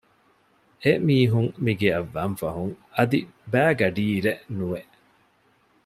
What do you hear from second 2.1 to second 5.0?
ވަންފަހުން އަދި ބައިގަޑީއިރެއް ނުވެ